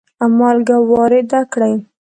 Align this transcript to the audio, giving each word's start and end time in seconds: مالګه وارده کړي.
مالګه 0.37 0.77
وارده 0.89 1.41
کړي. 1.53 1.73